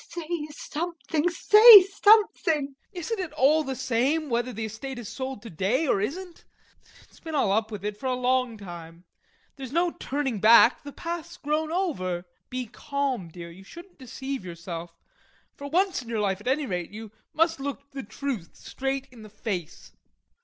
[0.09, 2.69] Say something, say something.
[2.73, 2.75] TROFIMOV.
[2.91, 6.43] Isn't it all the same whether the estate is sold to day or isn't?
[7.03, 9.03] It's been all up with it for a long time;
[9.57, 12.25] there's no turning back, the path's grown over.
[12.49, 14.97] Be calm, dear, you shouldn't deceive yourself,
[15.55, 19.21] for once in your life at any rate you must look the truth straight in
[19.21, 19.91] the face.